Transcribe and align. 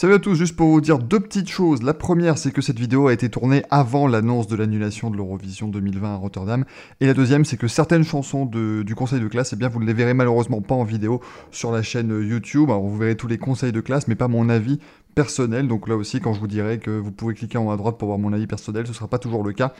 Salut 0.00 0.14
à 0.14 0.18
tous, 0.18 0.34
juste 0.34 0.56
pour 0.56 0.68
vous 0.68 0.80
dire 0.80 0.98
deux 0.98 1.20
petites 1.20 1.50
choses. 1.50 1.82
La 1.82 1.92
première, 1.92 2.38
c'est 2.38 2.52
que 2.52 2.62
cette 2.62 2.78
vidéo 2.78 3.08
a 3.08 3.12
été 3.12 3.28
tournée 3.28 3.64
avant 3.68 4.06
l'annonce 4.06 4.46
de 4.46 4.56
l'annulation 4.56 5.10
de 5.10 5.16
l'Eurovision 5.18 5.68
2020 5.68 6.14
à 6.14 6.16
Rotterdam. 6.16 6.64
Et 7.00 7.06
la 7.06 7.12
deuxième, 7.12 7.44
c'est 7.44 7.58
que 7.58 7.68
certaines 7.68 8.02
chansons 8.02 8.46
du 8.46 8.94
conseil 8.94 9.20
de 9.20 9.28
classe, 9.28 9.52
eh 9.52 9.56
bien, 9.56 9.68
vous 9.68 9.78
ne 9.78 9.84
les 9.84 9.92
verrez 9.92 10.14
malheureusement 10.14 10.62
pas 10.62 10.74
en 10.74 10.84
vidéo 10.84 11.20
sur 11.50 11.70
la 11.70 11.82
chaîne 11.82 12.18
YouTube. 12.26 12.70
Alors, 12.70 12.80
vous 12.80 12.96
verrez 12.96 13.14
tous 13.14 13.28
les 13.28 13.36
conseils 13.36 13.72
de 13.72 13.82
classe, 13.82 14.08
mais 14.08 14.14
pas 14.14 14.26
mon 14.26 14.48
avis 14.48 14.78
personnel. 15.14 15.68
Donc 15.68 15.86
là 15.86 15.96
aussi, 15.96 16.18
quand 16.18 16.32
je 16.32 16.40
vous 16.40 16.48
dirai 16.48 16.78
que 16.78 16.90
vous 16.90 17.12
pouvez 17.12 17.34
cliquer 17.34 17.58
en 17.58 17.66
haut 17.66 17.70
à 17.70 17.76
droite 17.76 17.98
pour 17.98 18.08
voir 18.08 18.18
mon 18.18 18.32
avis 18.32 18.46
personnel, 18.46 18.86
ce 18.86 18.92
ne 18.92 18.96
sera 18.96 19.08
pas 19.08 19.18
toujours 19.18 19.44
le 19.44 19.52
cas. 19.52 19.74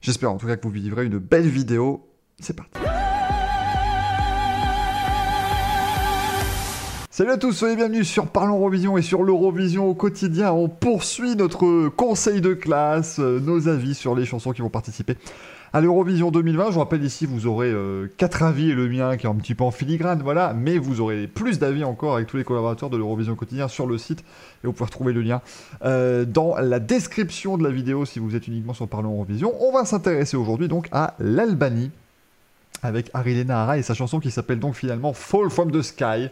J'espère 0.00 0.30
en 0.30 0.36
tout 0.36 0.46
cas 0.46 0.56
que 0.56 0.62
vous 0.62 0.72
vivrez 0.72 1.04
une 1.04 1.18
belle 1.18 1.48
vidéo. 1.48 2.06
C'est 2.38 2.54
parti. 2.54 2.78
Salut 7.18 7.32
à 7.32 7.36
tous, 7.36 7.50
soyez 7.50 7.74
bienvenus 7.74 8.08
sur 8.08 8.28
Parlons 8.28 8.58
Eurovision 8.58 8.96
et 8.96 9.02
sur 9.02 9.24
l'Eurovision 9.24 9.88
au 9.88 9.94
quotidien. 9.94 10.52
On 10.52 10.68
poursuit 10.68 11.34
notre 11.34 11.88
conseil 11.88 12.40
de 12.40 12.54
classe, 12.54 13.18
euh, 13.18 13.40
nos 13.40 13.66
avis 13.66 13.96
sur 13.96 14.14
les 14.14 14.24
chansons 14.24 14.52
qui 14.52 14.62
vont 14.62 14.68
participer 14.68 15.16
à 15.72 15.80
l'Eurovision 15.80 16.30
2020. 16.30 16.70
Je 16.70 16.78
rappelle 16.78 17.02
ici, 17.02 17.26
vous 17.26 17.48
aurez 17.48 17.72
euh, 17.72 18.06
quatre 18.18 18.44
avis 18.44 18.70
et 18.70 18.74
le 18.76 18.88
mien 18.88 19.16
qui 19.16 19.26
est 19.26 19.28
un 19.28 19.34
petit 19.34 19.56
peu 19.56 19.64
en 19.64 19.72
filigrane, 19.72 20.22
voilà, 20.22 20.54
mais 20.54 20.78
vous 20.78 21.00
aurez 21.00 21.26
plus 21.26 21.58
d'avis 21.58 21.82
encore 21.82 22.14
avec 22.14 22.28
tous 22.28 22.36
les 22.36 22.44
collaborateurs 22.44 22.88
de 22.88 22.96
l'Eurovision 22.96 23.34
quotidien 23.34 23.66
sur 23.66 23.88
le 23.88 23.98
site 23.98 24.20
et 24.62 24.68
vous 24.68 24.72
pouvez 24.72 24.86
retrouver 24.86 25.12
le 25.12 25.22
lien 25.22 25.42
euh, 25.84 26.24
dans 26.24 26.54
la 26.56 26.78
description 26.78 27.58
de 27.58 27.64
la 27.64 27.70
vidéo 27.70 28.04
si 28.04 28.20
vous 28.20 28.36
êtes 28.36 28.46
uniquement 28.46 28.74
sur 28.74 28.86
Parlons 28.86 29.14
Eurovision. 29.14 29.54
On 29.60 29.72
va 29.72 29.84
s'intéresser 29.84 30.36
aujourd'hui 30.36 30.68
donc 30.68 30.86
à 30.92 31.14
l'Albanie 31.18 31.90
avec 32.84 33.10
Arilena 33.12 33.64
Ara 33.64 33.76
et 33.76 33.82
sa 33.82 33.94
chanson 33.94 34.20
qui 34.20 34.30
s'appelle 34.30 34.60
donc 34.60 34.76
finalement 34.76 35.12
Fall 35.12 35.50
from 35.50 35.72
the 35.72 35.82
Sky. 35.82 36.30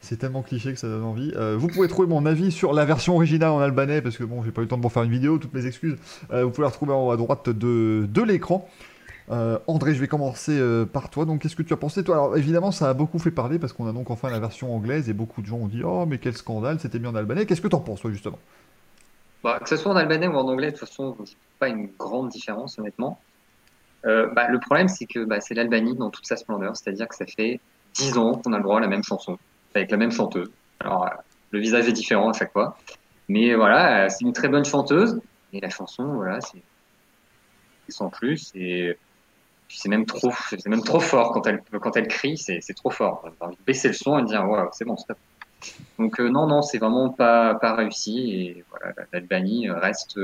C'est 0.00 0.16
tellement 0.16 0.42
cliché 0.42 0.72
que 0.72 0.78
ça 0.78 0.88
donne 0.88 1.02
envie. 1.02 1.32
Euh, 1.36 1.56
vous 1.58 1.66
pouvez 1.66 1.88
trouver 1.88 2.06
mon 2.08 2.24
avis 2.24 2.52
sur 2.52 2.72
la 2.72 2.84
version 2.84 3.16
originale 3.16 3.50
en 3.50 3.58
albanais, 3.58 4.00
parce 4.00 4.16
que 4.16 4.24
bon, 4.24 4.44
j'ai 4.44 4.52
pas 4.52 4.60
eu 4.60 4.64
le 4.64 4.68
temps 4.68 4.76
de 4.76 4.82
m'en 4.82 4.88
faire 4.88 5.02
une 5.02 5.10
vidéo, 5.10 5.38
toutes 5.38 5.54
mes 5.54 5.66
excuses. 5.66 5.96
Euh, 6.30 6.44
vous 6.44 6.50
pouvez 6.50 6.62
la 6.62 6.68
retrouver 6.68 6.92
en 6.92 7.06
haut 7.06 7.10
à 7.10 7.16
droite 7.16 7.48
de, 7.48 8.06
de 8.08 8.22
l'écran. 8.22 8.68
Euh, 9.30 9.58
André, 9.66 9.94
je 9.94 10.00
vais 10.00 10.06
commencer 10.06 10.58
par 10.92 11.10
toi. 11.10 11.24
Donc, 11.24 11.42
qu'est-ce 11.42 11.56
que 11.56 11.64
tu 11.64 11.72
as 11.72 11.76
pensé, 11.76 12.04
toi? 12.04 12.14
Alors, 12.14 12.36
évidemment, 12.36 12.70
ça 12.70 12.88
a 12.88 12.94
beaucoup 12.94 13.18
fait 13.18 13.32
parler 13.32 13.58
parce 13.58 13.72
qu'on 13.72 13.88
a 13.88 13.92
donc 13.92 14.10
enfin 14.10 14.30
la 14.30 14.38
version 14.38 14.74
anglaise 14.74 15.10
et 15.10 15.12
beaucoup 15.12 15.42
de 15.42 15.46
gens 15.46 15.58
ont 15.58 15.66
dit 15.66 15.82
Oh, 15.84 16.06
mais 16.06 16.18
quel 16.18 16.36
scandale, 16.36 16.78
c'était 16.78 17.00
mis 17.00 17.08
en 17.08 17.14
albanais. 17.16 17.44
Qu'est-ce 17.44 17.60
que 17.60 17.68
tu 17.68 17.76
en 17.76 17.80
penses, 17.80 18.00
toi, 18.00 18.10
justement? 18.12 18.38
Bah, 19.42 19.58
Que 19.60 19.68
ce 19.68 19.76
soit 19.76 19.92
en 19.92 19.96
albanais 19.96 20.28
ou 20.28 20.34
en 20.34 20.46
anglais, 20.48 20.70
de 20.70 20.78
toute 20.78 20.88
façon, 20.88 21.16
pas 21.58 21.68
une 21.68 21.88
grande 21.98 22.28
différence, 22.28 22.78
honnêtement. 22.78 23.20
Bah, 24.04 24.48
le 24.48 24.60
problème, 24.60 24.88
c'est 24.88 25.06
que 25.06 25.24
bah, 25.24 25.40
c'est 25.40 25.54
l'Albanie 25.54 25.96
dans 25.96 26.08
toute 26.08 26.26
sa 26.26 26.36
splendeur, 26.36 26.76
c'est-à-dire 26.76 27.08
que 27.08 27.16
ça 27.16 27.26
fait 27.26 27.60
10 27.94 28.16
ans 28.16 28.36
qu'on 28.36 28.52
a 28.54 28.56
le 28.58 28.62
droit 28.62 28.78
à 28.78 28.80
la 28.80 28.88
même 28.88 29.02
chanson 29.02 29.38
avec 29.78 29.90
la 29.90 29.96
même 29.96 30.12
chanteuse. 30.12 30.50
Alors, 30.80 31.06
euh, 31.06 31.10
le 31.50 31.60
visage 31.60 31.88
est 31.88 31.92
différent 31.92 32.30
à 32.30 32.32
chaque 32.32 32.52
fois. 32.52 32.76
Mais 33.28 33.54
voilà, 33.54 34.04
euh, 34.04 34.08
c'est 34.08 34.24
une 34.24 34.32
très 34.32 34.48
bonne 34.48 34.64
chanteuse. 34.64 35.20
Et 35.52 35.60
la 35.60 35.70
chanson, 35.70 36.04
voilà, 36.04 36.40
c'est 36.40 36.62
sans 37.88 38.10
plus. 38.10 38.52
Et 38.54 38.98
c'est 39.68 39.88
même 39.88 40.04
trop, 40.04 40.30
c'est 40.50 40.66
même 40.66 40.82
trop 40.82 41.00
fort 41.00 41.32
quand 41.32 41.46
elle, 41.46 41.62
quand 41.80 41.96
elle 41.96 42.08
crie, 42.08 42.36
c'est, 42.36 42.60
trop 42.74 42.90
fort. 42.90 43.26
Baisser 43.66 43.88
le 43.88 43.94
son 43.94 44.18
et 44.18 44.22
de 44.22 44.26
dire, 44.26 44.46
waouh, 44.46 44.68
c'est 44.72 44.84
bon, 44.84 44.96
stop. 44.96 45.18
Donc, 45.98 46.20
euh, 46.20 46.28
non, 46.28 46.46
non, 46.46 46.62
c'est 46.62 46.78
vraiment 46.78 47.10
pas, 47.10 47.54
pas 47.54 47.74
réussi. 47.74 48.30
Et 48.30 48.64
voilà, 48.70 48.94
l'Albanie 49.12 49.70
reste, 49.70 50.20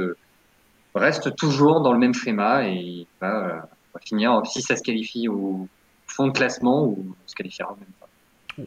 reste 0.95 1.35
toujours 1.37 1.81
dans 1.81 1.93
le 1.93 1.99
même 1.99 2.15
schéma 2.15 2.69
et 2.69 3.07
va, 3.21 3.69
va 3.95 4.01
finir, 4.01 4.43
si 4.47 4.63
ça 4.63 4.77
se 4.77 4.83
qualifie 4.83 5.29
au 5.29 5.69
fond 6.07 6.27
de 6.27 6.33
classement, 6.33 6.85
ou 6.85 6.99
on 7.11 7.29
se 7.29 7.35
qualifiera 7.35 7.75
même 7.79 7.93
pas 7.99 8.04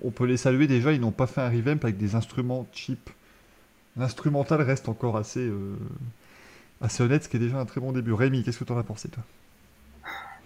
on 0.03 0.11
peut 0.11 0.25
les 0.25 0.37
saluer 0.37 0.67
déjà, 0.67 0.91
ils 0.91 1.01
n'ont 1.01 1.11
pas 1.11 1.27
fait 1.27 1.41
un 1.41 1.49
revamp 1.49 1.79
avec 1.83 1.97
des 1.97 2.15
instruments 2.15 2.67
cheap. 2.73 3.09
L'instrumental 3.95 4.61
reste 4.61 4.89
encore 4.89 5.17
assez, 5.17 5.39
euh, 5.39 5.75
assez 6.81 7.03
honnête, 7.03 7.23
ce 7.23 7.29
qui 7.29 7.37
est 7.37 7.39
déjà 7.39 7.57
un 7.57 7.65
très 7.65 7.81
bon 7.81 7.91
début. 7.91 8.13
Rémi, 8.13 8.43
qu'est-ce 8.43 8.59
que 8.59 8.63
tu 8.63 8.71
en 8.71 8.77
as 8.77 8.83
pensé, 8.83 9.09
toi? 9.09 9.23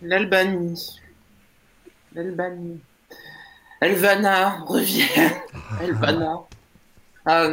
L'Albanie. 0.01 0.99
L'Albanie. 2.13 2.79
Elvana 3.81 4.59
revient. 4.65 5.07
Elvana. 5.81 6.41
Ah, 7.25 7.47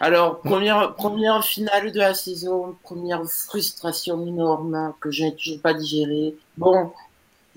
Alors, 0.00 0.40
première, 0.40 0.94
première 0.94 1.44
finale 1.44 1.92
de 1.92 1.98
la 1.98 2.14
saison, 2.14 2.76
première 2.82 3.24
frustration 3.26 4.26
énorme 4.26 4.94
que 5.00 5.10
je 5.10 5.24
n'ai 5.24 5.34
toujours 5.34 5.60
pas 5.60 5.74
digérée. 5.74 6.34
Bon, 6.56 6.92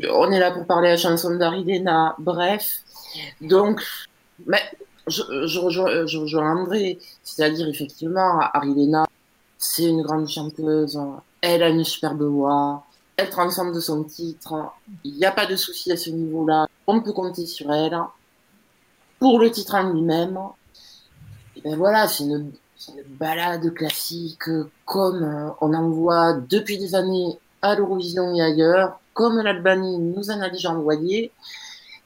on 0.10 0.32
est 0.32 0.40
là 0.40 0.52
pour 0.52 0.66
parler 0.66 0.90
à 0.90 0.92
la 0.92 0.98
chanson 0.98 1.36
d'Aridena. 1.36 2.16
Bref, 2.20 2.82
donc, 3.42 3.82
mais 4.46 4.62
je, 5.08 5.24
je, 5.48 5.60
rejoins, 6.18 6.56
André, 6.56 7.00
c'est-à-dire 7.24 7.68
effectivement, 7.68 8.40
Arilena, 8.54 9.08
c'est 9.58 9.86
une 9.86 10.02
grande 10.02 10.28
chanteuse, 10.28 11.00
elle 11.42 11.64
a 11.64 11.70
une 11.70 11.84
superbe 11.84 12.24
voix, 12.24 12.84
elle 13.18 13.30
transforme 13.30 13.74
de 13.74 13.80
son 13.80 14.04
titre, 14.04 14.72
il 15.04 15.16
n'y 15.16 15.26
a 15.26 15.32
pas 15.32 15.46
de 15.46 15.56
souci 15.56 15.92
à 15.92 15.98
ce 15.98 16.10
niveau-là, 16.10 16.68
on 16.88 17.02
peut 17.02 17.14
compter 17.14 17.46
sur 17.46 17.72
elle. 17.74 17.98
Pour 19.20 19.40
le 19.40 19.52
titre 19.52 19.76
en 19.76 19.92
lui-même, 19.92 20.40
et 21.58 21.62
ben 21.62 21.76
voilà, 21.76 22.08
c'est 22.08 22.24
une, 22.24 22.54
une, 22.88 23.04
balade 23.20 23.74
classique 23.74 24.50
comme 24.86 25.54
on 25.60 25.74
en 25.74 25.90
voit 25.90 26.34
depuis 26.34 26.78
des 26.78 26.96
années 26.96 27.38
à 27.62 27.76
l'Eurovision 27.76 28.34
et 28.34 28.42
ailleurs, 28.42 29.02
comme 29.14 29.42
l'Albanie 29.42 29.98
nous 29.98 30.32
en 30.32 30.40
a 30.40 30.50
déjà 30.50 30.72
envoyé 30.72 31.34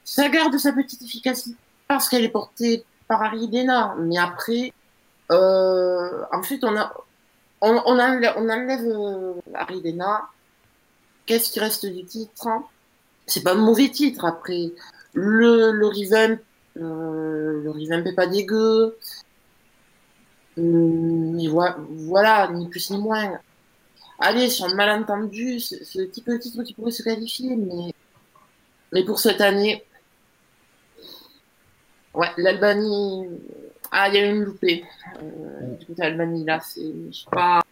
ça 0.04 0.28
garde 0.28 0.56
sa 0.58 0.72
petite 0.72 1.02
efficacité 1.02 1.56
parce 1.88 2.08
qu'elle 2.08 2.24
est 2.24 2.28
portée 2.28 2.84
par 3.08 3.22
Aridena. 3.22 3.96
Mais 3.98 4.18
après, 4.18 4.72
euh, 5.32 6.22
en 6.30 6.42
fait, 6.42 6.62
on, 6.62 6.76
a, 6.76 6.92
enlève, 7.60 8.34
on 8.36 8.48
euh, 8.48 9.34
Aridena. 9.54 10.28
Qu'est-ce 11.26 11.50
qui 11.50 11.60
reste 11.60 11.86
du 11.86 12.04
titre 12.04 12.48
C'est 13.26 13.42
pas 13.42 13.52
un 13.52 13.56
mauvais 13.56 13.88
titre 13.88 14.26
après. 14.26 14.72
Le, 15.14 15.72
le 15.72 15.86
revamp, 15.86 16.38
euh, 16.76 17.62
le 17.64 18.14
pas 18.14 18.26
dégueu. 18.26 18.96
Hum, 20.58 21.38
voilà, 22.08 22.48
ni 22.52 22.68
plus 22.68 22.90
ni 22.90 22.98
moins. 22.98 23.40
Allez, 24.20 24.48
sur 24.50 24.66
un 24.66 24.74
malentendu, 24.74 25.58
ce 25.58 26.00
type 26.02 26.28
de 26.28 26.36
titre 26.36 26.62
qui 26.62 26.74
pourrait 26.74 26.92
se 26.92 27.02
qualifier, 27.02 27.56
mais, 27.56 27.92
mais 28.92 29.04
pour 29.04 29.18
cette 29.18 29.40
année, 29.40 29.84
Ouais, 32.14 32.28
l'Albanie. 32.36 33.26
Ah, 33.90 34.08
il 34.08 34.14
y 34.14 34.18
a 34.18 34.26
une 34.26 34.44
loupée. 34.44 34.84
Euh, 35.22 35.76
L'Albanie, 35.98 36.44
là, 36.44 36.60
c'est. 36.60 36.92
pas. 37.30 37.62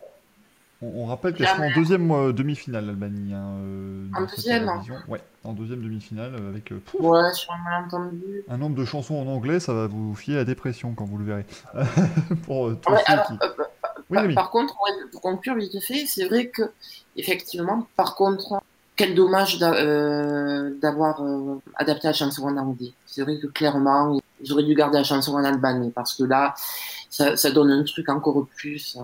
On, 0.84 1.06
rappelle 1.06 1.34
qu'elle 1.34 1.46
sera 1.46 1.62
en 1.62 1.70
deuxième 1.70 2.10
euh, 2.10 2.32
demi-finale, 2.32 2.86
l'Albanie. 2.86 3.32
Hein, 3.32 3.54
euh, 3.64 4.06
en 4.16 4.22
deuxième 4.22 4.68
Ouais, 5.06 5.20
en 5.44 5.52
deuxième 5.52 5.80
demi-finale 5.80 6.34
avec. 6.34 6.72
Euh, 6.72 6.80
ouais, 6.98 7.32
sur 7.34 7.52
un 7.52 7.70
malentendu. 7.70 8.44
Un 8.48 8.56
nombre 8.56 8.74
de 8.74 8.84
chansons 8.84 9.14
en 9.14 9.28
anglais, 9.28 9.60
ça 9.60 9.72
va 9.72 9.86
vous 9.86 10.14
fier 10.16 10.34
la 10.34 10.44
dépression 10.44 10.94
quand 10.94 11.04
vous 11.04 11.18
le 11.18 11.24
verrez. 11.24 11.46
pour 12.46 12.70
tous 12.80 12.96
ceux 13.06 13.14
qui... 13.28 13.38
oui, 14.10 14.34
par, 14.34 14.50
contre, 14.50 14.76
pour 15.12 15.20
conclure 15.20 15.54
vite 15.54 15.80
fait, 15.84 16.04
c'est 16.06 16.24
vrai 16.24 16.48
que, 16.48 16.62
effectivement, 17.16 17.86
par 17.94 18.16
contre, 18.16 18.60
quel 18.96 19.14
dommage 19.14 19.58
d'avoir 19.60 21.22
adapté 21.76 22.08
la 22.08 22.12
chanson 22.12 22.42
en 22.42 22.56
anglais. 22.56 22.92
C'est 23.06 23.22
vrai 23.22 23.38
que 23.38 23.46
clairement, 23.46 24.20
j'aurais 24.44 24.64
dû 24.64 24.74
garder 24.74 24.98
la 24.98 25.04
chanson 25.04 25.34
en 25.34 25.44
albanais 25.44 25.90
parce 25.94 26.14
que 26.14 26.24
là, 26.24 26.54
ça, 27.08 27.50
donne 27.50 27.70
un 27.70 27.84
truc 27.84 28.08
encore 28.08 28.46
plus, 28.56 28.98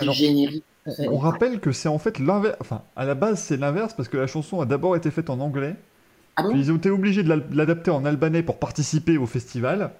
euh, 0.00 0.12
générique. 0.12 0.64
On, 1.00 1.18
rappelle 1.18 1.60
que 1.60 1.72
c'est 1.72 1.88
en 1.88 1.98
fait 1.98 2.18
l'inverse. 2.18 2.56
Enfin, 2.60 2.82
à 2.96 3.04
la 3.04 3.14
base, 3.14 3.40
c'est 3.40 3.58
l'inverse 3.58 3.92
parce 3.94 4.08
que 4.08 4.16
la 4.16 4.26
chanson 4.26 4.60
a 4.60 4.66
d'abord 4.66 4.96
été 4.96 5.10
faite 5.10 5.28
en 5.28 5.38
anglais. 5.40 5.76
Ah 6.36 6.44
puis 6.48 6.58
ils 6.58 6.72
ont 6.72 6.76
été 6.76 6.88
obligés 6.88 7.22
de 7.22 7.42
l'adapter 7.52 7.90
en 7.90 8.04
albanais 8.04 8.42
pour 8.42 8.58
participer 8.58 9.18
au 9.18 9.26
festival. 9.26 9.90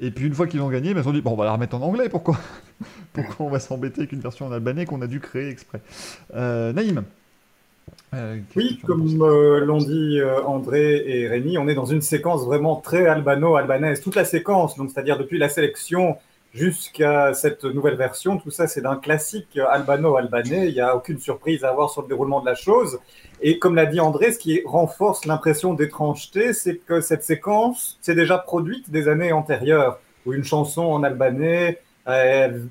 Et 0.00 0.10
puis 0.10 0.26
une 0.26 0.34
fois 0.34 0.46
qu'ils 0.46 0.60
ont 0.60 0.68
gagné, 0.68 0.90
ils 0.90 1.08
ont 1.08 1.12
dit 1.12 1.22
bon, 1.22 1.32
on 1.32 1.36
va 1.36 1.46
la 1.46 1.52
remettre 1.52 1.76
en 1.76 1.82
anglais. 1.82 2.08
Pourquoi? 2.08 2.38
Pourquoi 3.12 3.46
on 3.46 3.48
va 3.48 3.60
s'embêter 3.60 4.00
avec 4.00 4.12
une 4.12 4.20
version 4.20 4.46
en 4.46 4.52
albanais 4.52 4.84
qu'on 4.84 5.00
a 5.00 5.06
dû 5.06 5.20
créer 5.20 5.48
exprès? 5.48 5.80
Euh, 6.34 6.72
Naïm 6.72 7.04
euh, 8.14 8.38
oui, 8.56 8.80
comme 8.86 9.22
euh, 9.22 9.60
l'ont 9.64 9.78
dit 9.78 10.18
euh, 10.18 10.42
André 10.44 11.04
et 11.06 11.28
Rémi, 11.28 11.58
on 11.58 11.68
est 11.68 11.74
dans 11.74 11.84
une 11.84 12.00
séquence 12.00 12.44
vraiment 12.44 12.76
très 12.76 13.06
albano-albanaise. 13.06 14.00
Toute 14.00 14.16
la 14.16 14.24
séquence, 14.24 14.76
donc 14.76 14.90
c'est-à-dire 14.90 15.18
depuis 15.18 15.38
la 15.38 15.48
sélection 15.48 16.16
jusqu'à 16.54 17.34
cette 17.34 17.64
nouvelle 17.64 17.96
version, 17.96 18.38
tout 18.38 18.50
ça 18.50 18.66
c'est 18.66 18.80
d'un 18.80 18.96
classique 18.96 19.58
albano-albanais. 19.58 20.68
Il 20.68 20.74
n'y 20.74 20.80
a 20.80 20.96
aucune 20.96 21.18
surprise 21.18 21.64
à 21.64 21.70
avoir 21.70 21.90
sur 21.90 22.02
le 22.02 22.08
déroulement 22.08 22.40
de 22.40 22.46
la 22.46 22.54
chose. 22.54 22.98
Et 23.42 23.58
comme 23.58 23.74
l'a 23.74 23.86
dit 23.86 24.00
André, 24.00 24.32
ce 24.32 24.38
qui 24.38 24.62
renforce 24.64 25.26
l'impression 25.26 25.74
d'étrangeté, 25.74 26.52
c'est 26.54 26.76
que 26.76 27.00
cette 27.00 27.22
séquence 27.22 27.98
s'est 28.00 28.14
déjà 28.14 28.38
produite 28.38 28.90
des 28.90 29.08
années 29.08 29.32
antérieures, 29.32 30.00
où 30.24 30.32
une 30.32 30.44
chanson 30.44 30.82
en 30.82 31.02
albanais 31.02 31.78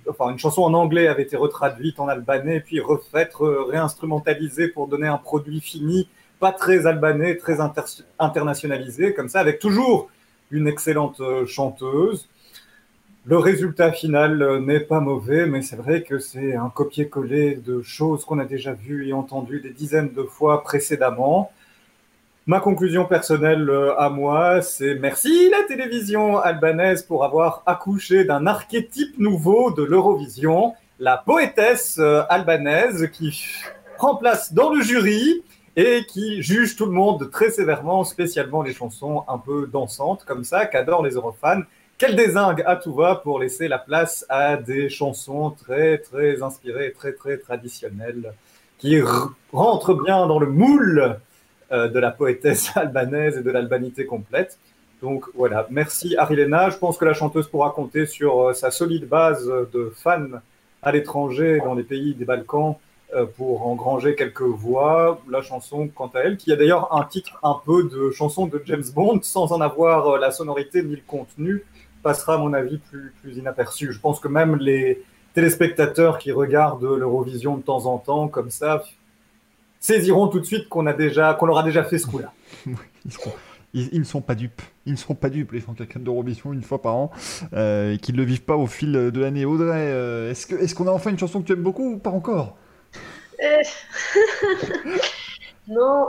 enfin, 0.10 0.32
une 0.32 0.40
chanson 0.40 0.64
en 0.64 0.74
anglais 0.74 1.08
avait 1.08 1.24
été 1.24 1.38
retraduite 1.38 2.00
en 2.00 2.08
albanais, 2.08 2.60
puis 2.60 2.80
refaite, 2.80 3.34
réinstrumentalisée 3.40 4.68
pour 4.68 4.88
donner 4.88 5.08
un 5.08 5.18
produit 5.18 5.62
fini, 5.62 6.10
pas 6.40 6.52
très 6.52 6.88
albanais, 6.88 7.36
très 7.36 7.58
internationalisé, 8.20 9.14
comme 9.14 9.30
ça, 9.30 9.40
avec 9.40 9.60
toujours 9.60 10.10
une 10.52 10.68
excellente 10.68 11.20
euh, 11.20 11.46
chanteuse. 11.46 12.30
le 13.26 13.38
résultat 13.38 13.92
final 13.92 14.60
n'est 14.62 14.80
pas 14.80 15.02
mauvais, 15.02 15.46
mais 15.46 15.62
c'est 15.62 15.76
vrai 15.76 16.02
que 16.04 16.18
c'est 16.18 16.56
un 16.56 16.70
copier-coller 16.70 17.56
de 17.56 17.82
choses 17.82 18.24
qu'on 18.24 18.40
a 18.40 18.46
déjà 18.46 18.74
vues 18.74 19.08
et 19.08 19.14
entendues 19.14 19.60
des 19.60 19.72
dizaines 19.72 20.14
de 20.14 20.24
fois 20.24 20.64
précédemment. 20.64 21.52
Ma 22.48 22.62
conclusion 22.62 23.04
personnelle 23.04 23.70
euh, 23.70 24.00
à 24.00 24.10
moi, 24.10 24.62
c'est 24.62 24.96
merci 24.96 25.50
la 25.50 25.64
télévision 25.68 26.38
albanaise 26.40 27.04
pour 27.04 27.26
avoir 27.26 27.62
accouché 27.66 28.24
d'un 28.24 28.48
archétype 28.48 29.20
nouveau 29.20 29.72
de 29.72 29.84
l'Eurovision, 29.84 30.74
la 30.98 31.18
poétesse 31.18 31.98
euh, 32.00 32.22
albanaise 32.30 33.12
qui 33.12 33.38
prend 33.98 34.16
place 34.16 34.54
dans 34.54 34.72
le 34.72 34.82
jury 34.82 35.44
et 35.76 36.06
qui 36.08 36.42
juge 36.42 36.78
tout 36.78 36.86
le 36.86 36.94
monde 36.94 37.30
très 37.32 37.50
sévèrement, 37.52 38.06
spécialement 38.06 38.62
les 38.62 38.74
chansons 38.74 39.26
un 39.28 39.40
peu 39.40 39.68
dansantes 39.68 40.24
comme 40.24 40.46
ça, 40.46 40.68
qu'adorent 40.68 41.04
les 41.04 41.16
Eurofans. 41.16 41.64
Quelle 41.98 42.16
désingue 42.16 42.64
à 42.66 42.78
tout 42.78 42.94
va 42.94 43.16
pour 43.16 43.40
laisser 43.40 43.68
la 43.68 43.78
place 43.78 44.26
à 44.30 44.56
des 44.56 44.88
chansons 44.88 45.50
très 45.50 45.98
très 45.98 46.42
inspirées, 46.42 46.94
très 46.98 47.12
très 47.12 47.40
traditionnelles, 47.40 48.32
qui 48.78 49.02
rentrent 49.52 50.02
bien 50.02 50.28
dans 50.28 50.40
le 50.40 50.48
moule 50.48 51.20
euh, 51.72 51.88
de 51.88 52.00
la 52.00 52.12
poétesse 52.12 52.72
albanaise 52.76 53.38
et 53.38 53.42
de 53.42 53.52
l'albanité 53.52 54.06
complète. 54.06 54.58
Donc 55.02 55.26
voilà, 55.36 55.68
merci 55.70 56.16
Arilena. 56.18 56.70
Je 56.70 56.78
pense 56.78 56.98
que 56.98 57.06
la 57.06 57.14
chanteuse 57.14 57.48
pourra 57.48 57.72
compter 57.72 58.06
sur 58.06 58.42
euh, 58.42 58.54
sa 58.54 58.72
solide 58.72 59.08
base 59.08 59.46
de 59.74 59.92
fans 59.96 60.40
à 60.82 60.92
l'étranger, 60.92 61.60
dans 61.64 61.74
les 61.74 61.84
pays 61.84 62.14
des 62.14 62.26
Balkans, 62.26 62.76
euh, 63.14 63.26
pour 63.26 63.68
engranger 63.68 64.16
quelques 64.16 64.42
voix. 64.42 65.20
La 65.30 65.42
chanson, 65.42 65.90
quant 65.94 66.12
à 66.16 66.20
elle, 66.22 66.38
qui 66.38 66.52
a 66.52 66.56
d'ailleurs 66.56 66.96
un 66.96 67.04
titre 67.04 67.38
un 67.44 67.58
peu 67.66 67.84
de 67.84 68.12
chanson 68.12 68.48
de 68.48 68.62
James 68.66 68.84
Bond, 68.94 69.20
sans 69.24 69.52
en 69.52 69.62
avoir 69.62 70.18
la 70.18 70.32
sonorité 70.32 70.84
ni 70.84 70.96
le 70.96 71.02
contenu, 71.06 71.64
passera 72.02 72.36
à 72.36 72.38
mon 72.38 72.54
avis 72.54 72.78
plus, 72.78 73.14
plus 73.22 73.38
inaperçu. 73.38 73.92
Je 73.92 74.00
pense 74.00 74.20
que 74.20 74.28
même 74.28 74.56
les 74.56 75.04
téléspectateurs 75.34 76.18
qui 76.18 76.32
regardent 76.32 76.84
l'Eurovision 76.84 77.58
de 77.58 77.62
temps 77.62 77.86
en 77.86 77.98
temps, 77.98 78.28
comme 78.28 78.50
ça, 78.50 78.84
saisiront 79.88 80.28
tout 80.28 80.40
de 80.40 80.46
suite 80.46 80.68
qu'on 80.68 80.86
a 80.86 80.94
déjà, 80.94 81.34
qu'on 81.34 81.46
leur 81.46 81.60
a 81.60 81.64
déjà 81.64 81.84
fait 81.84 81.98
ce 81.98 82.08
coup-là. 82.08 82.34
ils, 83.74 84.00
ne 84.00 84.04
sont 84.04 84.22
pas 84.22 84.36
dupes. 84.36 84.62
Ils 84.86 84.92
ne 84.92 84.98
sont 84.98 85.16
pas 85.16 85.30
dupes, 85.30 85.54
les 85.54 85.62
fans 85.62 85.76
d'Eurovision 85.96 86.52
une 86.52 86.62
fois 86.62 86.82
par 86.82 86.96
an, 86.96 87.12
euh, 87.54 87.94
et 87.94 87.98
qu'ils 87.98 88.16
ne 88.16 88.20
le 88.20 88.26
vivent 88.26 88.44
pas 88.44 88.58
au 88.58 88.68
fil 88.68 88.92
de 88.92 89.20
l'année. 89.20 89.46
Audrey, 89.46 89.88
euh, 89.88 90.30
est-ce, 90.30 90.46
que, 90.46 90.56
est-ce 90.56 90.76
qu'on 90.76 90.88
a 90.88 90.92
enfin 90.92 91.10
une 91.10 91.18
chanson 91.18 91.42
que 91.42 91.48
tu 91.48 91.54
aimes 91.54 91.64
beaucoup 91.64 91.94
ou 91.94 91.98
pas 91.98 92.10
encore? 92.10 92.58
Euh, 93.40 93.62
Non, 95.68 96.08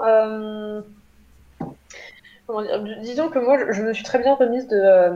disons 3.03 3.29
que 3.29 3.39
moi, 3.39 3.59
je, 3.73 3.83
me 3.83 3.93
suis 3.93 4.05
très 4.05 4.19
bien 4.19 4.35
remise 4.35 4.67
euh, 4.73 5.11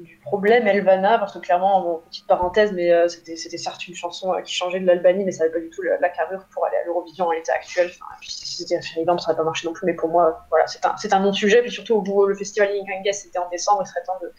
du 0.00 0.16
problème 0.18 0.66
Elvana, 0.66 1.18
parce 1.18 1.34
que 1.34 1.38
clairement, 1.38 2.00
petite 2.08 2.26
parenthèse, 2.26 2.72
mais 2.72 2.90
euh, 2.90 3.06
c'était 3.08 3.58
certes 3.58 3.86
une 3.86 3.94
chanson 3.94 4.32
euh, 4.32 4.40
qui 4.40 4.54
changeait 4.54 4.80
de 4.80 4.86
l'Albanie, 4.86 5.24
mais 5.24 5.32
ça 5.32 5.44
n'avait 5.44 5.52
pas 5.52 5.60
du 5.60 5.68
tout 5.68 5.82
la, 5.82 6.08
carrure 6.08 6.46
pour 6.52 6.64
aller 6.66 6.76
à 6.76 6.84
l'Eurovision 6.86 7.26
en 7.26 7.32
l'état 7.32 7.52
actuel. 7.52 7.90
Enfin, 7.90 8.06
c'était 8.22 8.80
évident, 8.96 9.18
ça 9.18 9.30
n'aurait 9.30 9.42
pas 9.42 9.44
marché 9.44 9.66
non 9.66 9.74
plus, 9.74 9.84
mais 9.84 9.94
pour 9.94 10.08
moi, 10.08 10.46
voilà, 10.48 10.66
c'est 10.66 10.84
un, 10.86 11.18
un 11.18 11.20
non-sujet. 11.20 11.60
Puis 11.60 11.70
surtout, 11.70 11.96
au 11.96 12.26
le 12.26 12.34
festival 12.34 12.70
Inganges, 12.70 13.12
c'était 13.12 13.38
en 13.38 13.48
décembre, 13.50 13.82
il 13.84 13.88
serait 13.88 14.02
temps 14.04 14.18
de 14.22 14.32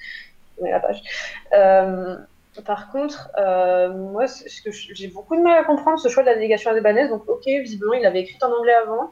tourner 0.56 0.72
la 0.72 0.80
page. 0.80 1.02
par 2.66 2.92
contre, 2.92 3.30
moi, 3.98 4.26
j'ai 4.66 5.08
beaucoup 5.10 5.36
de 5.36 5.42
mal 5.44 5.60
à 5.60 5.64
comprendre, 5.64 6.00
ce 6.00 6.10
choix 6.10 6.24
de 6.24 6.30
la 6.30 6.36
délégation 6.36 6.72
albanaise. 6.72 7.10
Donc, 7.10 7.30
ok, 7.30 7.46
visiblement, 7.46 7.94
il 7.94 8.06
avait 8.06 8.22
écrit 8.22 8.40
en 8.42 8.52
anglais 8.52 8.74
avant 8.74 9.12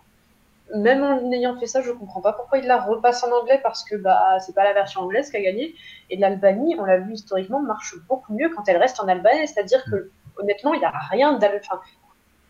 même 0.76 1.04
en 1.04 1.32
ayant 1.32 1.58
fait 1.60 1.68
ça, 1.68 1.82
je 1.82 1.92
comprends 1.92 2.22
pas 2.22 2.34
pourquoi 2.34 2.60
il 2.60 2.66
la 2.66 2.80
repasse 2.80 3.24
en 3.24 3.32
anglais 3.32 3.60
parce 3.62 3.84
que 3.84 3.96
bah 3.96 4.38
c'est 4.40 4.54
pas 4.54 4.64
la 4.64 4.74
version 4.74 5.02
anglaise 5.02 5.30
qui 5.30 5.38
a 5.38 5.42
gagné. 5.42 5.76
Et 6.10 6.18
l'Albanie, 6.18 6.76
on 6.80 6.86
l'a 6.86 6.98
vu 6.98 7.14
historiquement, 7.14 7.60
marche 7.60 7.96
beaucoup 8.08 8.34
mieux 8.34 8.50
quand 8.50 8.68
elle 8.68 8.78
reste 8.78 9.00
en 9.00 9.08
Albanie. 9.08 9.48
C'est-à-dire 9.48 9.84
que 9.86 10.12
honnêtement, 10.38 10.74
il 10.74 10.80
n'y 10.80 10.86
a 10.86 10.94
rien 11.10 11.34
d'al. 11.34 11.62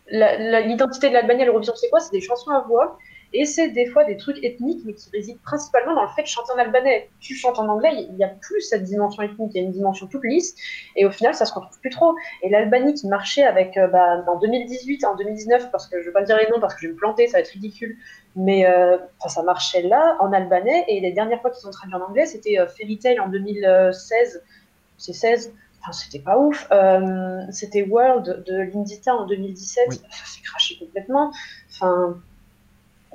l'identité 0.08 1.08
de 1.08 1.14
l'Albanie 1.14 1.42
à 1.42 1.44
l'Eurovision, 1.46 1.74
c'est 1.76 1.88
quoi? 1.88 2.00
C'est 2.00 2.12
des 2.12 2.20
chansons 2.20 2.50
à 2.50 2.60
voix 2.60 2.98
et 3.32 3.44
c'est 3.44 3.68
des 3.68 3.86
fois 3.86 4.04
des 4.04 4.16
trucs 4.16 4.42
ethniques, 4.42 4.82
mais 4.84 4.94
qui 4.94 5.08
résident 5.10 5.38
principalement 5.44 5.94
dans 5.94 6.02
le 6.02 6.08
fait 6.08 6.22
de 6.22 6.26
chanter 6.26 6.52
en 6.52 6.58
albanais. 6.58 7.10
Tu 7.20 7.34
chantes 7.34 7.58
en 7.58 7.68
anglais, 7.68 7.90
il 7.94 8.14
n'y 8.14 8.24
a 8.24 8.28
plus 8.28 8.60
cette 8.60 8.82
dimension 8.82 9.22
ethnique, 9.22 9.52
il 9.54 9.58
y 9.58 9.60
a 9.60 9.64
une 9.64 9.72
dimension 9.72 10.06
toute 10.08 10.24
lisse, 10.24 10.54
et 10.96 11.06
au 11.06 11.10
final, 11.10 11.34
ça 11.34 11.44
se 11.44 11.54
retrouve 11.54 11.78
plus 11.80 11.90
trop. 11.90 12.14
Et 12.42 12.50
l'Albanie 12.50 12.94
qui 12.94 13.06
marchait 13.06 13.44
avec, 13.44 13.76
euh, 13.76 13.86
bah, 13.86 14.24
en 14.26 14.38
2018, 14.38 15.04
en 15.04 15.14
2019, 15.14 15.70
parce 15.70 15.86
que 15.86 15.98
je 15.98 16.00
ne 16.00 16.06
vais 16.06 16.12
pas 16.12 16.22
dire 16.22 16.36
les 16.38 16.48
noms 16.48 16.60
parce 16.60 16.74
que 16.74 16.80
je 16.80 16.86
vais 16.88 16.92
me 16.92 16.98
planter, 16.98 17.28
ça 17.28 17.34
va 17.34 17.40
être 17.40 17.48
ridicule, 17.48 17.96
mais 18.34 18.66
euh, 18.66 18.98
ça 19.26 19.42
marchait 19.42 19.82
là, 19.82 20.16
en 20.20 20.32
albanais, 20.32 20.84
et 20.88 21.00
les 21.00 21.12
dernières 21.12 21.40
fois 21.40 21.50
qu'ils 21.50 21.68
ont 21.68 21.70
traduit 21.70 21.94
en 21.94 22.00
anglais, 22.00 22.26
c'était 22.26 22.58
euh, 22.58 22.66
Fairy 22.66 22.98
Tail 22.98 23.20
en 23.20 23.28
2016, 23.28 24.42
c'est 24.98 25.12
16, 25.12 25.52
Enfin, 25.82 25.92
c'était 25.92 26.18
pas 26.18 26.36
ouf. 26.36 26.68
c'était 27.52 27.84
World 27.84 28.44
de 28.46 28.70
Lindita 28.70 29.14
en 29.14 29.24
2017. 29.24 29.92
Ça 29.92 29.98
s'est 30.26 30.42
craché 30.42 30.76
complètement. 30.78 31.32
Enfin, 31.70 32.20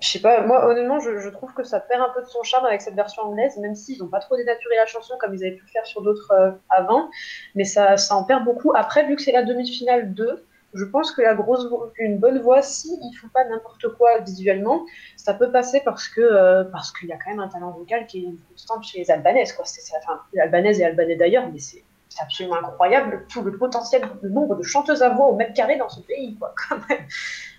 je 0.02 0.10
sais 0.10 0.20
pas, 0.20 0.42
moi 0.46 0.68
honnêtement, 0.68 1.00
je, 1.00 1.30
trouve 1.30 1.54
que 1.54 1.64
ça 1.64 1.80
perd 1.80 2.02
un 2.02 2.10
peu 2.14 2.22
de 2.22 2.28
son 2.28 2.44
charme 2.44 2.66
avec 2.66 2.82
cette 2.82 2.96
version 2.96 3.24
anglaise, 3.24 3.58
même 3.58 3.76
s'ils 3.76 4.00
n'ont 4.00 4.10
pas 4.10 4.20
trop 4.20 4.36
dénaturé 4.36 4.76
la 4.76 4.86
chanson 4.86 5.16
comme 5.20 5.34
ils 5.34 5.44
avaient 5.44 5.56
pu 5.56 5.64
le 5.64 5.70
faire 5.70 5.86
sur 5.86 6.02
d'autres 6.02 6.32
euh, 6.32 6.52
avant, 6.70 7.10
mais 7.56 7.64
ça, 7.64 7.96
ça 7.96 8.16
en 8.16 8.24
perd 8.26 8.44
beaucoup. 8.44 8.74
Après, 8.76 9.06
vu 9.08 9.16
que 9.16 9.22
c'est 9.22 9.32
la 9.32 9.44
demi-finale 9.44 10.14
2, 10.14 10.46
je 10.76 10.84
pense 10.84 11.12
que 11.12 11.22
la 11.22 11.34
grosse, 11.34 11.66
une 11.98 12.18
bonne 12.18 12.40
voix, 12.40 12.62
si 12.62 12.90
ils 13.02 13.16
font 13.16 13.30
pas 13.30 13.46
n'importe 13.46 13.88
quoi 13.98 14.20
visuellement, 14.20 14.86
ça 15.16 15.34
peut 15.34 15.50
passer 15.50 15.82
parce 15.86 16.10
que 16.10 16.20
euh, 16.20 16.66
parce 16.66 16.92
qu'il 16.92 17.08
y 17.08 17.14
a 17.14 17.18
quand 17.18 17.30
même 17.30 17.40
un 17.40 17.48
talent 17.48 17.72
vocal 17.72 18.06
qui 18.08 18.20
est 18.20 18.24
une 18.24 18.38
constante 18.50 18.84
chez 18.84 19.00
les 19.00 19.10
albanaises, 19.10 19.54
quoi. 19.54 19.64
C'est, 19.64 19.82
enfin, 19.98 20.20
les 20.34 20.42
albanaises 20.42 20.82
et 20.82 20.86
albanais 20.86 21.16
d'ailleurs, 21.16 21.50
mais 21.52 21.60
c'est, 21.60 21.84
absolument 22.22 22.56
incroyable 22.56 23.26
tout 23.28 23.42
le 23.42 23.58
potentiel, 23.58 24.02
le 24.22 24.30
nombre 24.30 24.56
de 24.56 24.64
chanteuses 24.64 25.02
à 25.02 25.10
voix 25.10 25.28
au 25.28 25.36
mètre 25.36 25.54
carré 25.54 25.76
dans 25.78 25.90
ce 25.90 26.00
pays, 26.00 26.38
quoi, 26.38 26.54
quand 26.70 26.78
même. 26.90 27.06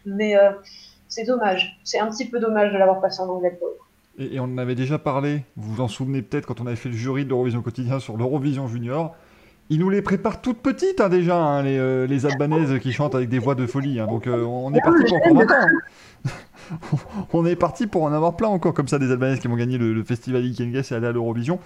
Mais 0.07 0.37
euh, 0.37 0.51
c'est 1.17 1.25
dommage. 1.25 1.79
C'est 1.83 1.99
un 1.99 2.09
petit 2.09 2.29
peu 2.29 2.39
dommage 2.41 2.73
de 2.73 2.79
l'avoir 2.79 3.01
passé 3.01 3.21
en 3.23 3.29
anglais 3.29 3.57
pour 3.59 3.69
et, 4.19 4.37
et, 4.37 4.41
on 4.41 4.45
en 4.45 4.59
avait 4.59 4.75
déjà 4.75 4.99
parlé, 4.99 5.43
vous 5.57 5.75
vous 5.75 5.83
en 5.83 5.89
souvenez 5.89 6.23
peut-être 6.23 6.47
quand 6.47 6.63
on 6.63 6.67
avait 6.67 6.77
fait 6.77 6.89
le 6.89 6.95
jury 6.95 7.25
de 7.25 7.29
l'Eurovision 7.29 7.61
quotidien 7.61 7.99
sur 8.01 8.17
l'Eurovision 8.17 8.67
Junior. 8.67 9.15
Ils 9.69 9.79
nous 9.79 9.91
les 9.91 10.01
préparent 10.01 10.41
toutes 10.41 10.63
petites 10.63 11.03
hein, 11.03 11.11
déjà, 11.11 11.37
hein, 11.37 11.63
les, 11.63 11.77
euh, 11.77 12.07
les, 12.07 12.25
Albanaises 12.25 12.79
qui 12.81 12.93
chantent 12.93 13.15
avec 13.15 13.29
des 13.29 13.39
voix 13.39 13.55
de 13.55 13.67
folie. 13.67 14.01
Hein. 14.01 14.07
donc 14.07 14.27
euh, 14.27 14.43
on 14.43 14.73
est 14.73 14.81
parti 14.81 15.05
pour 15.05 15.17
encore 15.17 15.35
20 15.35 15.51
ans. 15.51 16.29
on 17.35 17.45
est 17.45 17.57
parti 17.57 17.87
pour 17.87 18.05
en 18.05 18.13
avoir 18.13 18.37
plein 18.37 18.49
encore 18.49 18.73
comme 18.73 18.89
ça 18.89 18.99
des 18.99 19.11
Albanaises 19.11 19.41
qui 19.41 19.49
vont 19.49 19.57
gagner 19.57 19.77
le, 19.77 20.03
festival 20.03 20.45
Ikenges 20.47 20.93
et 20.93 20.95
aller 20.95 21.09
à 21.09 21.13
l'Eurovision. 21.13 21.59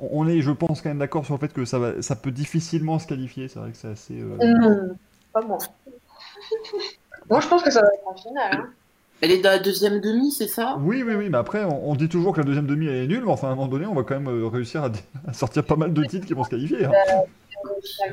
On 0.00 0.26
est, 0.26 0.40
je 0.40 0.50
pense, 0.50 0.82
quand 0.82 0.88
même 0.88 0.98
d'accord 0.98 1.24
sur 1.24 1.34
le 1.34 1.40
fait 1.40 1.52
que 1.52 1.64
ça, 1.64 1.78
va, 1.78 2.02
ça 2.02 2.16
peut 2.16 2.32
difficilement 2.32 2.98
se 2.98 3.06
qualifier. 3.06 3.48
C'est 3.48 3.58
vrai 3.58 3.70
que 3.70 3.76
c'est 3.76 3.88
assez. 3.88 4.20
Euh... 4.20 4.94
pas 5.32 5.42
moi. 5.42 5.58
Moi, 7.30 7.40
je 7.40 7.48
pense 7.48 7.62
que 7.62 7.70
ça 7.70 7.80
va 7.80 7.88
être 7.88 8.06
en 8.06 8.16
finale. 8.16 8.52
Hein. 8.52 8.68
Elle 9.20 9.32
est 9.32 9.40
dans 9.40 9.50
la 9.50 9.58
deuxième 9.58 10.00
demi, 10.00 10.30
c'est 10.30 10.46
ça? 10.46 10.76
Oui, 10.80 11.02
oui, 11.04 11.14
oui, 11.16 11.28
mais 11.28 11.38
après, 11.38 11.64
on, 11.64 11.94
dit 11.96 12.08
toujours 12.08 12.32
que 12.32 12.40
la 12.40 12.46
deuxième 12.46 12.66
demi 12.66 12.86
est 12.86 13.06
nulle, 13.06 13.24
mais 13.24 13.32
enfin, 13.32 13.48
à 13.48 13.50
un 13.50 13.54
moment 13.56 13.66
donné, 13.66 13.84
on 13.86 13.94
va 13.94 14.02
quand 14.02 14.14
même 14.18 14.28
euh, 14.28 14.46
réussir 14.46 14.84
à, 14.84 14.90
sortir 15.32 15.64
pas 15.64 15.76
mal 15.76 15.92
de 15.92 16.04
titres 16.04 16.26
qui 16.26 16.34
vont 16.34 16.44
se 16.44 16.50
qualifier. 16.50 16.84
Hein. 16.84 16.92
Euh, 16.92 18.12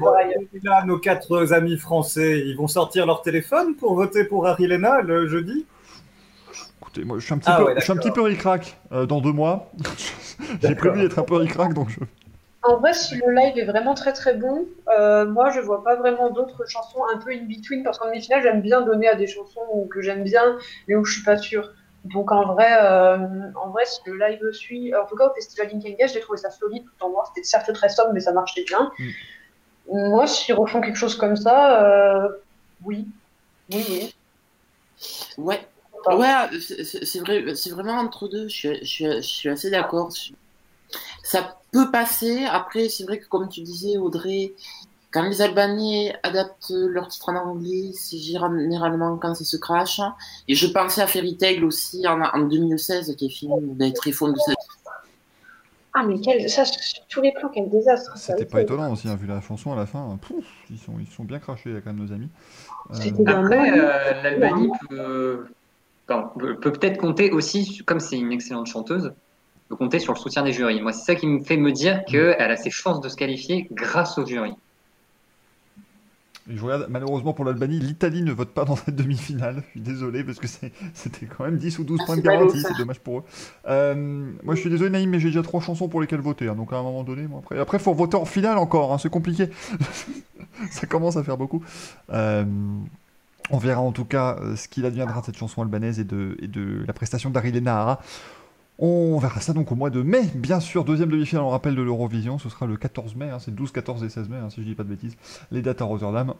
là, 0.64 0.84
nos 0.86 0.98
quatre 0.98 1.54
amis 1.54 1.78
français, 1.78 2.40
ils 2.40 2.58
vont 2.58 2.68
sortir 2.68 3.06
leur 3.06 3.22
téléphone 3.22 3.76
pour 3.76 3.94
voter 3.94 4.24
pour 4.24 4.48
Harry 4.48 4.66
Lena 4.66 5.02
le 5.02 5.28
jeudi? 5.28 5.66
Écoutez, 6.82 7.04
moi, 7.04 7.20
je 7.20 7.26
suis 7.26 7.34
un 7.36 7.38
petit 7.38 7.52
ah 7.52 7.64
peu, 7.64 7.76
je 7.76 7.82
suis 7.82 7.92
un 7.92 7.98
petit 7.98 8.12
peu 8.12 8.22
ric-rac 8.22 8.76
euh, 8.92 9.06
dans 9.06 9.22
deux 9.22 9.32
mois. 9.32 9.72
J'ai 10.62 10.74
prévu 10.74 11.02
d'être 11.02 11.20
un 11.20 11.24
peu 11.24 11.36
ric-rac, 11.36 11.74
donc 11.74 11.90
je... 11.90 12.00
En 12.68 12.78
vrai, 12.78 12.94
si 12.94 13.16
le 13.16 13.32
live 13.32 13.58
est 13.60 13.66
vraiment 13.66 13.94
très 13.94 14.12
très 14.12 14.34
bon, 14.34 14.66
euh, 14.98 15.26
moi 15.26 15.52
je 15.52 15.60
vois 15.60 15.84
pas 15.84 15.96
vraiment 15.96 16.32
d'autres 16.32 16.68
chansons 16.68 17.04
un 17.14 17.18
peu 17.20 17.32
in 17.32 17.44
between 17.44 17.84
parce 17.84 18.00
qu'en 18.00 18.08
demi-finale 18.08 18.42
j'aime 18.42 18.62
bien 18.62 18.82
donner 18.82 19.08
à 19.08 19.14
des 19.14 19.28
chansons 19.28 19.88
que 19.92 20.02
j'aime 20.02 20.24
bien 20.24 20.58
mais 20.88 20.96
où 20.96 21.06
je 21.06 21.14
suis 21.14 21.24
pas 21.24 21.38
sûre. 21.38 21.72
Donc 22.06 22.32
en 22.32 22.54
vrai, 22.54 22.72
euh, 22.72 23.18
en 23.56 23.70
vrai, 23.70 23.86
si 23.86 24.00
le 24.06 24.18
live 24.18 24.52
suit, 24.52 24.96
en 24.96 25.06
tout 25.06 25.16
cas 25.16 25.28
au 25.28 25.34
festival 25.34 25.70
Engage, 25.74 26.14
j'ai 26.14 26.20
trouvé 26.20 26.38
ça 26.38 26.52
solide 26.52 26.84
tout 26.86 27.06
en 27.06 27.10
noir. 27.10 27.32
C'était 27.34 27.46
certes 27.46 27.72
très 27.74 27.90
sombre, 27.90 28.12
mais 28.14 28.20
ça 28.20 28.32
marchait 28.32 28.64
bien. 28.64 28.92
Mm. 29.00 30.10
Moi, 30.10 30.28
s'ils 30.28 30.56
refont 30.56 30.82
quelque 30.82 30.98
chose 30.98 31.16
comme 31.16 31.36
ça, 31.36 31.84
euh, 31.84 32.30
oui, 32.84 33.08
oui, 33.72 33.86
oui. 33.90 34.16
Ouais. 35.38 35.60
Ouais, 36.08 36.28
c'est 36.60 37.20
vrai, 37.20 37.56
c'est 37.56 37.72
vraiment 37.72 37.94
entre 37.94 38.28
deux. 38.28 38.48
Je 38.48 38.56
suis, 38.56 38.86
je 38.86 39.22
suis 39.22 39.50
assez 39.50 39.72
d'accord. 39.72 40.12
Ça 41.26 41.58
peut 41.72 41.90
passer. 41.90 42.46
Après, 42.46 42.88
c'est 42.88 43.04
vrai 43.04 43.20
que 43.20 43.28
comme 43.28 43.50
tu 43.50 43.62
disais, 43.62 43.98
Audrey, 43.98 44.54
quand 45.12 45.24
les 45.24 45.42
Albanais 45.42 46.16
adaptent 46.22 46.72
leur 46.72 47.08
titre 47.08 47.30
en 47.30 47.36
anglais, 47.36 47.92
c'est 47.94 48.20
généralement 48.20 49.18
quand 49.18 49.34
ça 49.34 49.44
se 49.44 49.58
crache. 49.58 50.00
Et 50.48 50.54
je 50.54 50.68
pensais 50.68 51.02
à 51.02 51.08
Fairy 51.08 51.36
Tail 51.36 51.64
aussi 51.64 52.06
en, 52.08 52.40
2016, 52.40 53.16
qui 53.16 53.26
est 53.26 53.30
fini 53.30 53.54
d'être 53.76 53.96
très 53.96 54.12
fond 54.12 54.28
de 54.28 54.38
cette. 54.38 54.56
Ah, 55.96 56.04
mais 56.06 56.20
quel, 56.20 56.48
ça, 56.48 56.66
sur 56.66 57.08
tous 57.08 57.22
les 57.22 57.32
plans, 57.32 57.50
quel 57.52 57.70
désastre. 57.70 58.16
C'était 58.18 58.46
pas 58.46 58.62
étonnant 58.62 58.92
aussi, 58.92 59.08
hein, 59.08 59.16
vu 59.16 59.26
la 59.26 59.42
chanson 59.42 59.74
à 59.74 59.76
la 59.78 59.88
fin. 59.88 60.20
ils, 60.70 60.78
sont, 60.78 60.94
ils 61.00 61.08
sont 61.08 61.24
bien 61.24 61.40
crachés, 61.40 61.74
quand 61.84 61.94
même, 61.94 62.06
nos 62.06 62.14
amis. 62.14 62.30
Euh... 62.92 63.26
Après, 63.26 63.80
euh, 63.80 64.22
l'Albanie 64.22 64.70
peut, 64.90 65.48
peut 66.06 66.72
peut-être 66.74 66.98
compter 66.98 67.32
aussi, 67.32 67.82
comme 67.86 68.02
c'est 68.02 68.20
une 68.20 68.34
excellente 68.34 68.68
chanteuse, 68.68 69.14
peut 69.70 69.76
compter 69.76 70.00
sur 70.00 70.14
le 70.14 70.20
soutien 70.20 70.44
des 70.44 70.52
jurys. 70.52 70.82
Moi, 70.82 70.94
c'est 70.94 71.06
ça 71.06 71.16
qui 71.16 71.28
me 71.28 71.44
fait 71.44 71.58
me 71.58 71.72
dire 71.72 72.04
qu'elle 72.06 72.40
a 72.40 72.58
ses 72.58 72.70
chances 72.70 73.02
de 73.02 73.10
se 73.10 73.16
qualifier 73.16 73.68
grâce 73.72 74.18
au 74.18 74.26
jury. 74.26 74.54
Je 76.48 76.62
regarde, 76.62 76.86
malheureusement 76.90 77.34
pour 77.34 77.44
l'Albanie, 77.44 77.80
l'Italie 77.80 78.22
ne 78.22 78.32
vote 78.32 78.52
pas 78.52 78.66
dans 78.66 78.76
cette 78.76 78.96
demi-finale. 78.96 79.64
Je 79.66 79.72
suis 79.72 79.82
désolé 79.82 80.24
parce 80.24 80.38
que 80.38 80.46
c'était 80.94 81.26
quand 81.26 81.44
même 81.44 81.58
10 81.58 81.80
ou 81.80 81.84
12 81.84 82.00
ah, 82.02 82.06
points 82.06 82.18
de 82.18 82.22
garantie, 82.22 82.62
c'est 82.62 82.78
dommage 82.78 83.00
pour 83.00 83.20
eux. 83.20 83.24
Euh, 83.68 84.32
moi 84.44 84.54
je 84.54 84.60
suis 84.62 84.70
désolé 84.70 84.92
Naïm, 84.92 85.10
mais 85.10 85.20
j'ai 85.20 85.30
déjà 85.30 85.42
trois 85.42 85.60
chansons 85.60 85.88
pour 85.88 86.02
lesquelles 86.02 86.20
voter. 86.20 86.48
Hein, 86.48 86.54
donc 86.54 86.72
à 86.72 86.76
un 86.76 86.84
moment 86.84 87.04
donné, 87.04 87.26
moi, 87.26 87.40
après, 87.44 87.58
après 87.58 87.80
faut 87.80 87.96
voter 87.96 88.18
en 88.18 88.26
finale 88.26 88.60
encore, 88.60 88.94
hein, 88.94 89.00
c'est 89.00 89.10
compliqué. 89.10 89.50
Ça 90.70 90.86
commence 90.86 91.18
à 91.18 91.24
faire 91.24 91.38
beaucoup. 91.38 91.64
Euh, 92.12 92.46
on 93.50 93.58
verra 93.58 93.82
en 93.82 93.92
tout 93.92 94.06
cas 94.06 94.38
euh, 94.40 94.56
ce 94.56 94.68
qu'il 94.68 94.86
adviendra 94.86 95.22
de 95.22 95.26
cette 95.26 95.38
chanson 95.38 95.64
albanaise 95.64 96.00
et 96.00 96.04
de, 96.04 96.38
et 96.42 96.48
de 96.48 96.84
la 96.86 96.94
prestation 96.94 97.32
d'Arilena 97.32 97.72
Nahara. 97.72 98.02
On 98.78 99.18
verra 99.20 99.40
ça 99.40 99.54
donc 99.54 99.72
au 99.72 99.76
mois 99.76 99.90
de 99.90 100.02
mai, 100.02 100.24
bien 100.36 100.60
sûr, 100.60 100.84
deuxième 100.84 101.10
demi-finale, 101.10 101.46
on 101.46 101.50
rappelle 101.50 101.76
de 101.76 101.82
l'Eurovision, 101.82 102.38
ce 102.40 102.50
sera 102.50 102.66
le 102.66 102.76
14 102.76 103.16
mai, 103.16 103.30
hein, 103.30 103.40
c'est 103.40 103.56
12, 103.56 103.72
14 103.72 104.04
et 104.04 104.10
16 104.10 104.28
mai, 104.28 104.38
hein, 104.38 104.50
si 104.50 104.62
je 104.62 104.66
dis 104.66 104.76
pas 104.76 104.84
de 104.84 104.90
bêtises, 104.90 105.16
les 105.52 105.62
dates 105.62 105.82
à 105.82 105.86
Rotterdam. 105.86 106.34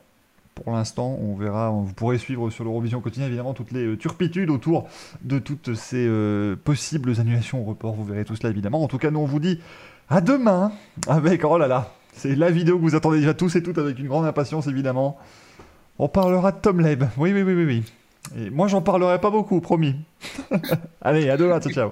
Pour 0.54 0.74
l'instant, 0.74 1.18
on 1.22 1.36
verra, 1.36 1.70
vous 1.70 1.94
pourrez 1.94 2.18
suivre 2.18 2.50
sur 2.50 2.64
l'Eurovision 2.64 3.02
quotidien 3.02 3.28
évidemment 3.28 3.54
toutes 3.54 3.72
les 3.72 3.86
euh, 3.86 3.98
turpitudes 3.98 4.50
autour 4.50 4.88
de 5.22 5.40
toutes 5.40 5.76
ces 5.76 6.06
euh, 6.08 6.56
possibles 6.62 7.20
annulations 7.20 7.62
au 7.62 7.66
report, 7.66 7.94
vous 7.94 8.06
verrez 8.06 8.26
tout 8.26 8.36
cela 8.36 8.50
évidemment. 8.50 8.82
En 8.82 8.88
tout 8.88 8.98
cas, 8.98 9.12
nous 9.12 9.20
on 9.20 9.26
vous 9.26 9.40
dit 9.40 9.60
à 10.10 10.22
demain 10.22 10.72
avec, 11.08 11.44
oh 11.46 11.58
là 11.58 11.68
là, 11.68 11.94
c'est 12.14 12.36
la 12.36 12.52
vidéo 12.52 12.78
que 12.78 12.82
vous 12.82 12.96
attendez 12.96 13.20
déjà 13.20 13.34
tous 13.34 13.56
et 13.56 13.64
toutes 13.64 13.78
avec 13.78 14.00
une 14.00 14.08
grande 14.08 14.26
impatience 14.26 14.68
évidemment. 14.68 15.18
On 16.00 16.10
parlera 16.10 16.52
de 16.52 16.58
Tom 16.58 16.82
Leb, 16.82 17.04
oui 17.18 17.32
oui 17.34 17.44
oui 17.44 17.54
oui 17.54 17.66
oui. 17.66 17.84
Et 18.38 18.50
moi 18.50 18.68
j'en 18.68 18.82
parlerai 18.82 19.20
pas 19.20 19.30
beaucoup, 19.30 19.60
promis. 19.62 19.96
Allez, 21.02 21.30
à 21.30 21.38
demain, 21.38 21.60
ciao 21.60 21.72
ciao. 21.72 21.92